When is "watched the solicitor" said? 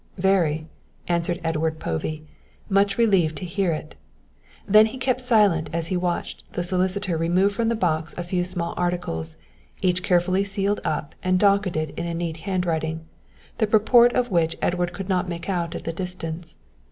5.95-7.17